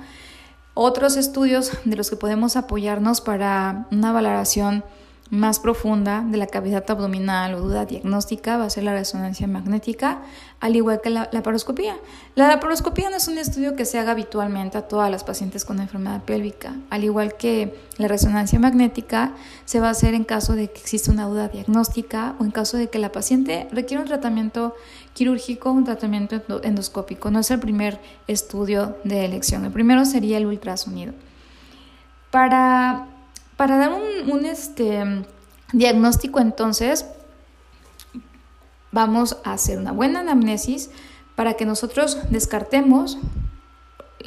Otros 0.75 1.17
estudios 1.17 1.73
de 1.85 1.97
los 1.97 2.11
que 2.11 2.17
podemos 2.17 2.57
apoyarnos 2.57 3.21
para 3.21 3.87
una 3.91 4.13
valoración 4.13 4.85
más 5.31 5.61
profunda 5.61 6.25
de 6.27 6.39
la 6.39 6.47
cavidad 6.47 6.91
abdominal 6.91 7.55
o 7.55 7.61
duda 7.61 7.85
diagnóstica 7.85 8.57
va 8.57 8.65
a 8.65 8.71
ser 8.71 8.85
la 8.85 8.95
resonancia 8.95 9.47
magnética, 9.47 10.23
al 10.61 10.75
igual 10.75 11.01
que 11.03 11.11
la 11.11 11.29
laparoscopía. 11.33 11.97
La 12.35 12.49
laparoscopía 12.49 13.11
no 13.11 13.17
es 13.17 13.29
un 13.29 13.37
estudio 13.37 13.77
que 13.77 13.85
se 13.85 13.99
haga 13.99 14.13
habitualmente 14.13 14.79
a 14.79 14.89
todas 14.89 15.11
las 15.11 15.25
pacientes 15.25 15.65
con 15.65 15.81
enfermedad 15.81 16.23
pélvica, 16.23 16.77
al 16.89 17.05
igual 17.05 17.37
que 17.37 17.79
la 17.99 18.09
resonancia 18.09 18.59
magnética 18.59 19.33
se 19.67 19.81
va 19.81 19.89
a 19.89 19.91
hacer 19.91 20.15
en 20.15 20.25
caso 20.25 20.55
de 20.55 20.71
que 20.71 20.81
exista 20.81 21.13
una 21.13 21.27
duda 21.27 21.49
diagnóstica 21.49 22.35
o 22.39 22.45
en 22.45 22.51
caso 22.51 22.79
de 22.79 22.89
que 22.89 22.99
la 22.99 23.13
paciente 23.13 23.69
requiera 23.71 24.03
un 24.03 24.09
tratamiento 24.09 24.75
quirúrgico, 25.13 25.71
un 25.73 25.85
tratamiento 25.85 26.41
endoscópico. 26.63 27.31
No 27.31 27.41
es 27.41 27.51
el 27.51 27.61
primer 27.61 28.01
estudio 28.29 28.97
de 29.05 29.27
elección, 29.27 29.65
el 29.67 29.73
primero 29.73 30.07
sería 30.07 30.39
el 30.39 30.47
ultrasonido. 30.47 31.13
Para 32.31 33.18
para 33.59 33.77
dar 33.77 33.93
un, 33.93 34.47
este, 34.47 35.25
diagnóstico 35.73 36.39
entonces, 36.39 37.07
vamos 38.93 39.37
a 39.43 39.53
hacer 39.53 39.79
una 39.79 39.91
buena 39.91 40.21
anamnesis 40.21 40.91
para 41.35 41.55
que 41.55 41.67
nosotros 41.67 42.19
descartemos 42.31 43.19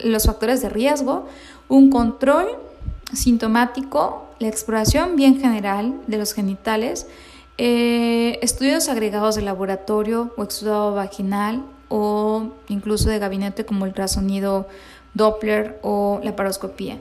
los 0.04 0.26
factores 0.26 0.62
de 0.62 0.68
riesgo, 0.68 1.30
un 1.70 1.90
control 1.90 2.48
sintomático, 3.14 4.28
la 4.40 4.50
exploración 4.50 5.16
bien 5.16 5.40
general 5.40 5.94
de 6.08 6.18
los 6.18 6.34
genitales, 6.34 7.08
eh, 7.58 8.38
estudios 8.42 8.90
agregados 8.90 9.36
de 9.36 9.44
laboratorio 9.44 10.34
o 10.36 10.44
exudado 10.44 10.94
vaginal 10.94 11.64
o 11.88 12.50
incluso 12.68 13.10
de 13.10 13.20
gabinete 13.20 13.64
como 13.66 13.86
el 13.86 13.92
ultrasonido 13.92 14.68
Doppler 15.14 15.80
o 15.84 16.20
la 16.22 16.36
paroscopía. 16.36 16.98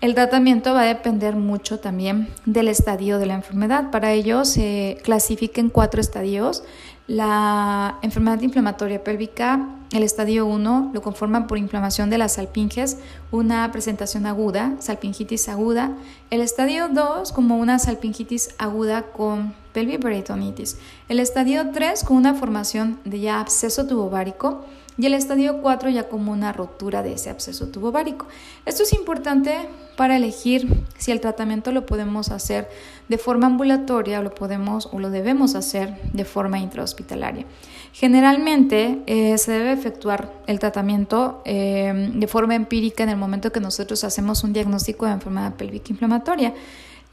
El 0.00 0.14
tratamiento 0.14 0.72
va 0.72 0.82
a 0.82 0.86
depender 0.86 1.36
mucho 1.36 1.78
también 1.78 2.28
del 2.46 2.68
estadio 2.68 3.18
de 3.18 3.26
la 3.26 3.34
enfermedad. 3.34 3.90
Para 3.90 4.12
ello 4.12 4.46
se 4.46 4.96
clasifica 5.02 5.60
en 5.60 5.68
cuatro 5.68 6.00
estadios. 6.00 6.62
La 7.06 7.98
enfermedad 8.00 8.40
inflamatoria 8.40 9.04
pélvica, 9.04 9.68
el 9.92 10.02
estadio 10.02 10.46
1, 10.46 10.92
lo 10.94 11.02
conforman 11.02 11.46
por 11.46 11.58
inflamación 11.58 12.08
de 12.08 12.16
las 12.16 12.34
salpinges, 12.34 12.96
una 13.30 13.70
presentación 13.72 14.24
aguda, 14.24 14.74
salpingitis 14.78 15.50
aguda. 15.50 15.90
El 16.30 16.40
estadio 16.40 16.88
2 16.88 17.32
como 17.32 17.58
una 17.58 17.78
salpingitis 17.78 18.54
aguda 18.56 19.02
con 19.02 19.52
pelviperitonitis. 19.74 20.78
El 21.10 21.20
estadio 21.20 21.72
3 21.72 22.04
con 22.04 22.16
una 22.16 22.32
formación 22.32 22.98
de 23.04 23.20
ya 23.20 23.38
absceso 23.38 23.86
tubovárico 23.86 24.64
y 24.98 25.06
el 25.06 25.14
estadio 25.14 25.62
4 25.62 25.90
ya 25.90 26.08
como 26.08 26.32
una 26.32 26.52
rotura 26.52 27.02
de 27.02 27.14
ese 27.14 27.30
absceso 27.30 27.68
tubovárico. 27.68 28.26
Esto 28.66 28.82
es 28.82 28.92
importante 28.92 29.68
para 29.96 30.16
elegir 30.16 30.84
si 30.98 31.10
el 31.10 31.20
tratamiento 31.20 31.72
lo 31.72 31.86
podemos 31.86 32.30
hacer 32.30 32.68
de 33.08 33.18
forma 33.18 33.46
ambulatoria 33.46 34.20
o 34.20 34.22
lo 34.22 34.34
podemos 34.34 34.88
o 34.92 34.98
lo 34.98 35.10
debemos 35.10 35.54
hacer 35.54 36.00
de 36.12 36.24
forma 36.24 36.58
intrahospitalaria. 36.58 37.46
Generalmente 37.92 39.02
eh, 39.06 39.36
se 39.38 39.52
debe 39.52 39.72
efectuar 39.72 40.32
el 40.46 40.58
tratamiento 40.58 41.42
eh, 41.44 42.10
de 42.14 42.26
forma 42.26 42.54
empírica 42.54 43.02
en 43.02 43.08
el 43.08 43.16
momento 43.16 43.52
que 43.52 43.60
nosotros 43.60 44.04
hacemos 44.04 44.44
un 44.44 44.52
diagnóstico 44.52 45.06
de 45.06 45.12
enfermedad 45.12 45.54
pélvica 45.54 45.86
inflamatoria, 45.90 46.54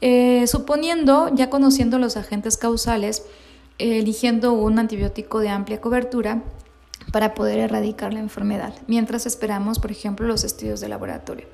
eh, 0.00 0.46
suponiendo, 0.46 1.34
ya 1.34 1.50
conociendo 1.50 1.98
los 1.98 2.16
agentes 2.16 2.56
causales, 2.56 3.24
eligiendo 3.78 4.52
un 4.52 4.78
antibiótico 4.78 5.40
de 5.40 5.48
amplia 5.48 5.80
cobertura 5.80 6.42
para 7.12 7.34
poder 7.34 7.58
erradicar 7.58 8.12
la 8.12 8.20
enfermedad, 8.20 8.74
mientras 8.86 9.26
esperamos, 9.26 9.78
por 9.78 9.90
ejemplo, 9.90 10.26
los 10.26 10.44
estudios 10.44 10.80
de 10.80 10.88
laboratorio. 10.88 11.46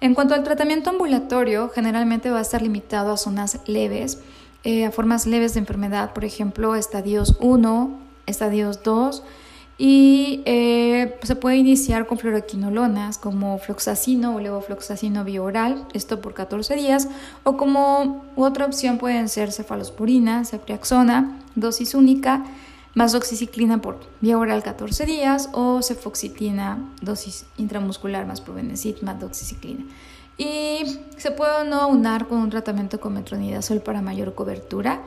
En 0.00 0.14
cuanto 0.14 0.34
al 0.34 0.44
tratamiento 0.44 0.90
ambulatorio, 0.90 1.70
generalmente 1.70 2.30
va 2.30 2.38
a 2.38 2.42
estar 2.42 2.62
limitado 2.62 3.12
a 3.12 3.16
zonas 3.16 3.60
leves, 3.66 4.18
eh, 4.64 4.86
a 4.86 4.90
formas 4.90 5.26
leves 5.26 5.54
de 5.54 5.60
enfermedad, 5.60 6.12
por 6.12 6.24
ejemplo, 6.24 6.74
estadios 6.74 7.36
1, 7.40 7.98
estadios 8.26 8.82
2, 8.82 9.22
y 9.76 10.42
eh, 10.44 11.16
se 11.22 11.34
puede 11.34 11.56
iniciar 11.56 12.06
con 12.06 12.18
fluoroquinolonas 12.18 13.18
como 13.18 13.58
floxacino 13.58 14.36
o 14.36 14.40
levofloxacino 14.40 15.24
bioral, 15.24 15.86
esto 15.94 16.20
por 16.20 16.32
14 16.34 16.76
días, 16.76 17.08
o 17.42 17.56
como 17.56 18.24
otra 18.36 18.66
opción 18.66 18.98
pueden 18.98 19.28
ser 19.28 19.50
cefalosporina, 19.50 20.44
ceftriaxona, 20.44 21.40
dosis 21.56 21.94
única, 21.94 22.44
más 22.94 23.12
doxiciclina 23.12 23.80
por 23.80 24.00
vía 24.20 24.38
oral 24.38 24.62
14 24.62 25.04
días 25.04 25.48
o 25.52 25.82
cefoxitina, 25.82 26.78
dosis 27.02 27.46
intramuscular 27.56 28.26
más 28.26 28.40
probenecid 28.40 29.02
más 29.02 29.18
doxiciclina. 29.20 29.84
Y 30.38 30.98
se 31.16 31.30
puede 31.30 31.62
o 31.62 31.64
no 31.64 31.80
aunar 31.80 32.26
con 32.26 32.38
un 32.38 32.50
tratamiento 32.50 33.00
con 33.00 33.14
metronidazol 33.14 33.80
para 33.80 34.02
mayor 34.02 34.34
cobertura. 34.34 35.02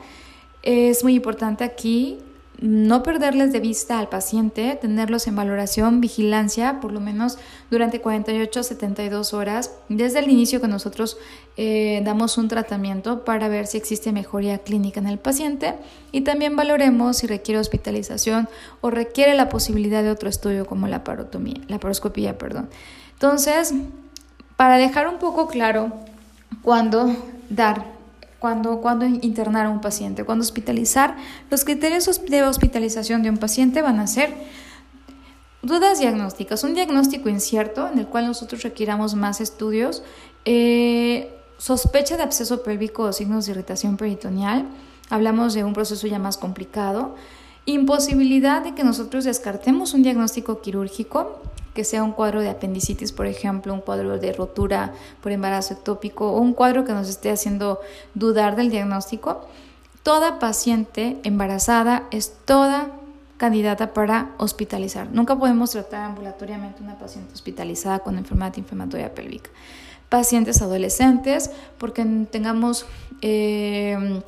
Es 0.62 1.02
muy 1.04 1.14
importante 1.14 1.64
aquí 1.64 2.18
no 2.60 3.04
perderles 3.04 3.52
de 3.52 3.60
vista 3.60 4.00
al 4.00 4.08
paciente, 4.08 4.76
tenerlos 4.80 5.28
en 5.28 5.36
valoración, 5.36 6.00
vigilancia, 6.00 6.80
por 6.80 6.92
lo 6.92 6.98
menos 6.98 7.38
durante 7.70 8.00
48 8.00 8.60
a 8.60 8.62
72 8.62 9.32
horas, 9.32 9.72
desde 9.88 10.18
el 10.18 10.28
inicio 10.28 10.60
que 10.60 10.66
nosotros 10.66 11.18
eh, 11.56 12.02
damos 12.04 12.36
un 12.36 12.48
tratamiento 12.48 13.24
para 13.24 13.48
ver 13.48 13.68
si 13.68 13.78
existe 13.78 14.10
mejoría 14.12 14.58
clínica 14.58 14.98
en 14.98 15.06
el 15.06 15.18
paciente 15.18 15.74
y 16.10 16.22
también 16.22 16.56
valoremos 16.56 17.18
si 17.18 17.28
requiere 17.28 17.60
hospitalización 17.60 18.48
o 18.80 18.90
requiere 18.90 19.34
la 19.34 19.48
posibilidad 19.48 20.02
de 20.02 20.10
otro 20.10 20.28
estudio 20.28 20.66
como 20.66 20.88
la 20.88 21.04
parotomía, 21.04 21.60
la 21.68 21.78
paroscopía, 21.78 22.38
perdón. 22.38 22.68
Entonces, 23.12 23.72
para 24.56 24.78
dejar 24.78 25.06
un 25.06 25.18
poco 25.18 25.46
claro 25.46 25.92
cuándo 26.62 27.14
dar 27.50 27.97
cuando, 28.38 28.80
cuando 28.80 29.06
internar 29.06 29.66
a 29.66 29.70
un 29.70 29.80
paciente, 29.80 30.24
cuando 30.24 30.42
hospitalizar, 30.42 31.16
los 31.50 31.64
criterios 31.64 32.08
de 32.26 32.42
hospitalización 32.42 33.22
de 33.22 33.30
un 33.30 33.38
paciente 33.38 33.82
van 33.82 33.98
a 34.00 34.06
ser 34.06 34.34
dudas 35.62 35.98
diagnósticas, 35.98 36.62
un 36.64 36.74
diagnóstico 36.74 37.28
incierto 37.28 37.88
en 37.88 37.98
el 37.98 38.06
cual 38.06 38.26
nosotros 38.26 38.62
requiramos 38.62 39.14
más 39.14 39.40
estudios, 39.40 40.02
eh, 40.44 41.34
sospecha 41.58 42.16
de 42.16 42.22
absceso 42.22 42.62
pélvico 42.62 43.02
o 43.02 43.12
signos 43.12 43.46
de 43.46 43.52
irritación 43.52 43.96
peritoneal, 43.96 44.66
hablamos 45.10 45.54
de 45.54 45.64
un 45.64 45.72
proceso 45.72 46.06
ya 46.06 46.18
más 46.18 46.36
complicado, 46.38 47.16
Imposibilidad 47.68 48.62
de 48.62 48.74
que 48.74 48.82
nosotros 48.82 49.24
descartemos 49.24 49.92
un 49.92 50.02
diagnóstico 50.02 50.62
quirúrgico, 50.62 51.42
que 51.78 51.84
sea 51.84 52.02
un 52.02 52.10
cuadro 52.10 52.40
de 52.40 52.50
apendicitis, 52.50 53.12
por 53.12 53.26
ejemplo, 53.26 53.72
un 53.72 53.80
cuadro 53.80 54.18
de 54.18 54.32
rotura 54.32 54.94
por 55.22 55.30
embarazo 55.30 55.74
ectópico 55.74 56.32
o 56.32 56.40
un 56.40 56.52
cuadro 56.52 56.84
que 56.84 56.92
nos 56.92 57.08
esté 57.08 57.30
haciendo 57.30 57.78
dudar 58.14 58.56
del 58.56 58.68
diagnóstico. 58.68 59.46
Toda 60.02 60.40
paciente 60.40 61.18
embarazada 61.22 62.02
es 62.10 62.32
toda 62.44 62.90
candidata 63.36 63.94
para 63.94 64.32
hospitalizar. 64.38 65.08
Nunca 65.12 65.38
podemos 65.38 65.70
tratar 65.70 66.02
ambulatoriamente 66.06 66.82
una 66.82 66.98
paciente 66.98 67.32
hospitalizada 67.32 68.00
con 68.00 68.18
enfermedad 68.18 68.56
inflamatoria 68.56 69.14
pélvica. 69.14 69.50
Pacientes 70.08 70.60
adolescentes, 70.62 71.52
porque 71.78 72.04
tengamos 72.28 72.86
eh, 73.22 74.20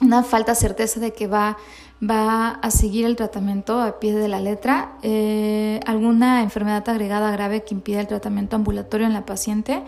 una 0.00 0.22
falta 0.22 0.52
de 0.52 0.56
certeza 0.56 1.00
de 1.00 1.12
que 1.12 1.26
va, 1.26 1.58
va 2.02 2.50
a 2.50 2.70
seguir 2.70 3.06
el 3.06 3.16
tratamiento 3.16 3.80
a 3.80 4.00
pie 4.00 4.14
de 4.14 4.28
la 4.28 4.40
letra, 4.40 4.92
eh, 5.02 5.80
alguna 5.86 6.42
enfermedad 6.42 6.88
agregada 6.88 7.30
grave 7.30 7.62
que 7.62 7.74
impida 7.74 8.00
el 8.00 8.06
tratamiento 8.06 8.56
ambulatorio 8.56 9.06
en 9.06 9.12
la 9.12 9.26
paciente, 9.26 9.82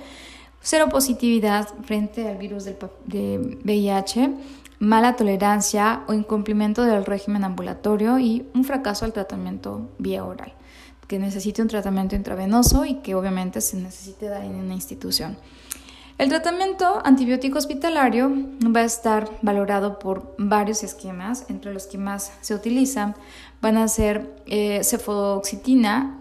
cero 0.60 0.88
positividad 0.90 1.68
frente 1.82 2.28
al 2.28 2.36
virus 2.36 2.64
del, 2.64 2.76
de 3.06 3.58
VIH, 3.64 4.30
mala 4.78 5.16
tolerancia 5.16 6.02
o 6.06 6.12
incumplimiento 6.12 6.82
del 6.84 7.04
régimen 7.04 7.44
ambulatorio 7.44 8.18
y 8.18 8.46
un 8.54 8.64
fracaso 8.64 9.04
al 9.04 9.12
tratamiento 9.12 9.90
vía 9.98 10.24
oral, 10.24 10.52
que 11.08 11.18
necesite 11.18 11.62
un 11.62 11.68
tratamiento 11.68 12.16
intravenoso 12.16 12.84
y 12.84 12.96
que 12.96 13.14
obviamente 13.14 13.60
se 13.60 13.76
necesite 13.76 14.26
dar 14.26 14.44
en 14.44 14.54
una 14.54 14.74
institución. 14.74 15.36
El 16.16 16.28
tratamiento 16.28 17.02
antibiótico 17.04 17.58
hospitalario 17.58 18.30
va 18.64 18.80
a 18.80 18.84
estar 18.84 19.28
valorado 19.42 19.98
por 19.98 20.34
varios 20.38 20.84
esquemas, 20.84 21.44
entre 21.48 21.74
los 21.74 21.86
que 21.86 21.98
más 21.98 22.32
se 22.40 22.54
utilizan 22.54 23.16
van 23.60 23.76
a 23.76 23.88
ser 23.88 24.36
eh, 24.46 24.84
cefodoxitina 24.84 26.18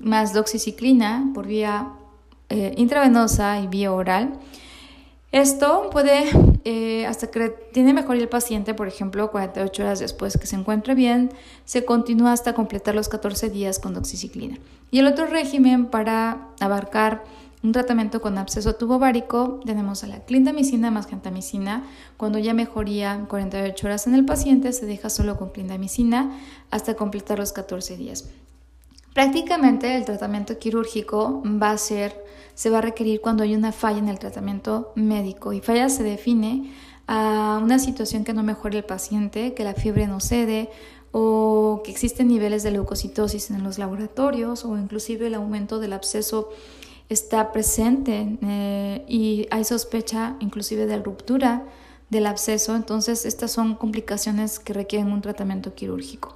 más 0.00 0.34
doxiciclina 0.34 1.30
por 1.32 1.46
vía 1.46 1.92
eh, 2.50 2.74
intravenosa 2.76 3.58
y 3.60 3.68
vía 3.68 3.90
oral. 3.90 4.38
Esto 5.32 5.88
puede, 5.90 6.24
eh, 6.64 7.06
hasta 7.06 7.30
que 7.30 7.48
tiene 7.72 7.94
mejoría 7.94 8.22
el 8.22 8.28
paciente, 8.28 8.74
por 8.74 8.86
ejemplo, 8.86 9.30
48 9.30 9.82
horas 9.82 9.98
después 9.98 10.36
que 10.36 10.46
se 10.46 10.56
encuentre 10.56 10.94
bien, 10.94 11.30
se 11.64 11.84
continúa 11.86 12.32
hasta 12.32 12.52
completar 12.52 12.94
los 12.94 13.08
14 13.08 13.48
días 13.48 13.78
con 13.78 13.94
doxiciclina. 13.94 14.58
Y 14.90 14.98
el 14.98 15.06
otro 15.06 15.26
régimen 15.26 15.86
para 15.86 16.48
abarcar 16.60 17.24
un 17.62 17.72
tratamiento 17.72 18.20
con 18.20 18.38
absceso 18.38 18.74
tubovárico, 18.74 19.60
tenemos 19.64 20.04
a 20.04 20.06
la 20.06 20.20
clindamicina 20.20 20.90
más 20.90 21.06
gentamicina. 21.06 21.84
Cuando 22.16 22.38
ya 22.38 22.54
mejoría 22.54 23.24
48 23.28 23.86
horas 23.86 24.06
en 24.06 24.14
el 24.14 24.24
paciente, 24.24 24.72
se 24.72 24.86
deja 24.86 25.10
solo 25.10 25.36
con 25.36 25.50
clindamicina 25.50 26.38
hasta 26.70 26.94
completar 26.94 27.38
los 27.38 27.52
14 27.52 27.96
días. 27.96 28.28
Prácticamente 29.14 29.96
el 29.96 30.04
tratamiento 30.04 30.58
quirúrgico 30.58 31.42
va 31.44 31.70
a 31.70 31.78
ser, 31.78 32.22
se 32.54 32.68
va 32.68 32.78
a 32.78 32.82
requerir 32.82 33.22
cuando 33.22 33.44
hay 33.44 33.54
una 33.54 33.72
falla 33.72 33.98
en 33.98 34.08
el 34.08 34.18
tratamiento 34.18 34.92
médico 34.94 35.54
y 35.54 35.62
falla 35.62 35.88
se 35.88 36.02
define 36.02 36.70
a 37.06 37.58
una 37.62 37.78
situación 37.78 38.24
que 38.24 38.34
no 38.34 38.42
mejore 38.42 38.76
el 38.76 38.84
paciente, 38.84 39.54
que 39.54 39.64
la 39.64 39.72
fiebre 39.72 40.06
no 40.06 40.20
cede 40.20 40.68
o 41.12 41.80
que 41.82 41.90
existen 41.90 42.28
niveles 42.28 42.62
de 42.62 42.72
leucocitosis 42.72 43.50
en 43.50 43.62
los 43.64 43.78
laboratorios 43.78 44.66
o 44.66 44.76
inclusive 44.76 45.28
el 45.28 45.34
aumento 45.34 45.78
del 45.78 45.94
absceso 45.94 46.50
está 47.08 47.52
presente 47.52 48.36
eh, 48.42 49.04
y 49.08 49.46
hay 49.50 49.64
sospecha 49.64 50.36
inclusive 50.40 50.86
de 50.86 50.98
ruptura 50.98 51.64
del 52.10 52.26
absceso, 52.26 52.76
entonces 52.76 53.24
estas 53.24 53.50
son 53.50 53.74
complicaciones 53.74 54.58
que 54.58 54.72
requieren 54.72 55.12
un 55.12 55.22
tratamiento 55.22 55.74
quirúrgico. 55.74 56.34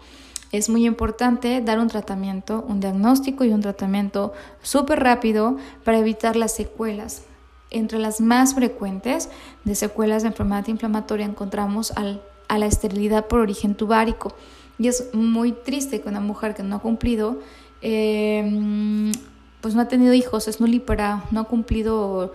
Es 0.52 0.68
muy 0.68 0.84
importante 0.84 1.60
dar 1.60 1.78
un 1.78 1.86
tratamiento, 1.86 2.64
un 2.66 2.80
diagnóstico 2.80 3.44
y 3.44 3.52
un 3.52 3.60
tratamiento 3.60 4.32
súper 4.62 5.00
rápido 5.00 5.56
para 5.84 5.98
evitar 5.98 6.34
las 6.34 6.54
secuelas. 6.54 7.22
Entre 7.70 8.00
las 8.00 8.20
más 8.20 8.54
frecuentes 8.54 9.28
de 9.62 9.76
secuelas 9.76 10.22
de 10.22 10.28
enfermedad 10.28 10.66
inflamatoria 10.66 11.24
encontramos 11.24 11.92
a 11.92 12.58
la 12.58 12.66
esterilidad 12.66 13.28
por 13.28 13.38
origen 13.38 13.76
tubárico. 13.76 14.34
Y 14.76 14.88
es 14.88 15.14
muy 15.14 15.52
triste 15.52 16.00
que 16.00 16.08
una 16.08 16.20
mujer 16.20 16.54
que 16.54 16.64
no 16.64 16.76
ha 16.76 16.80
cumplido 16.80 17.38
eh, 17.80 19.12
pues 19.60 19.74
no 19.74 19.82
ha 19.82 19.88
tenido 19.88 20.14
hijos, 20.14 20.48
es 20.48 20.60
nulípara, 20.60 21.24
no 21.30 21.40
ha 21.40 21.44
cumplido 21.44 22.32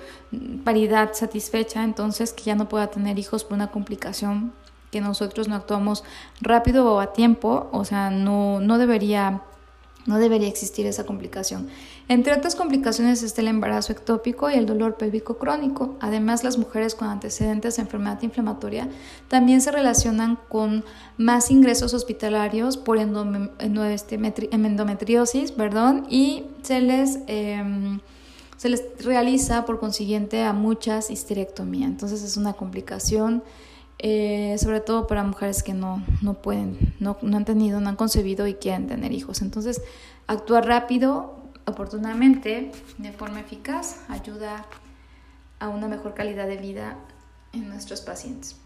paridad 0.64 1.14
satisfecha, 1.14 1.84
entonces 1.84 2.34
que 2.34 2.44
ya 2.44 2.56
no 2.56 2.70
pueda 2.70 2.88
tener 2.88 3.18
hijos 3.18 3.44
por 3.44 3.54
una 3.54 3.72
complicación 3.72 4.54
que 4.92 5.02
nosotros 5.02 5.48
no 5.48 5.56
actuamos 5.56 6.04
rápido 6.40 6.94
o 6.94 7.00
a 7.00 7.14
tiempo, 7.14 7.70
o 7.72 7.84
sea, 7.84 8.10
no, 8.10 8.60
no 8.60 8.78
debería 8.78 9.42
no 10.06 10.20
debería 10.20 10.48
existir 10.48 10.86
esa 10.86 11.06
complicación. 11.06 11.68
Entre 12.08 12.34
otras 12.34 12.56
complicaciones 12.56 13.24
está 13.24 13.42
el 13.42 13.48
embarazo 13.48 13.92
ectópico 13.92 14.50
y 14.50 14.54
el 14.54 14.68
dolor 14.68 14.98
pélvico 14.98 15.38
crónico. 15.38 15.96
Además, 16.00 16.44
las 16.44 16.58
mujeres 16.58 16.94
con 16.94 17.08
antecedentes 17.08 17.78
de 17.78 17.82
enfermedad 17.82 18.22
inflamatoria 18.22 18.88
también 19.28 19.62
se 19.62 19.72
relacionan 19.72 20.38
con 20.48 20.86
más 21.18 21.50
ingresos 21.50 21.94
hospitalarios 21.94 22.78
por 22.78 23.00
endometriosis 23.00 25.52
perdón, 25.52 26.06
y 26.10 26.44
se 26.62 26.82
les, 26.82 27.20
em, 27.28 28.00
se 28.58 28.70
les 28.70 28.84
realiza 29.04 29.66
por 29.66 29.80
consiguiente 29.80 30.44
a 30.44 30.54
muchas 30.54 31.10
histerectomía. 31.10 31.88
Entonces 31.88 32.22
es 32.22 32.38
una 32.38 32.54
complicación. 32.54 33.44
Eh, 34.00 34.58
sobre 34.60 34.82
todo 34.82 35.08
para 35.08 35.24
mujeres 35.24 35.64
que 35.64 35.74
no, 35.74 36.04
no 36.22 36.34
pueden, 36.36 36.94
no, 37.00 37.18
no, 37.22 37.38
han 37.38 37.46
tenido, 37.46 37.80
no 37.80 37.90
han 37.90 37.96
concebido 37.96 38.46
y 38.46 38.56
quieren 38.56 38.88
tener 38.88 39.12
hijos. 39.12 39.42
Entonces, 39.42 39.82
actuar 40.28 40.66
rápido, 40.68 41.40
oportunamente, 41.66 42.72
de 42.98 43.12
forma 43.14 43.40
eficaz, 43.40 44.02
ayuda 44.10 44.66
a 45.60 45.70
una 45.70 45.88
mejor 45.88 46.14
calidad 46.14 46.48
de 46.48 46.58
vida 46.58 46.98
en 47.54 47.70
nuestros 47.70 48.02
pacientes. 48.02 48.58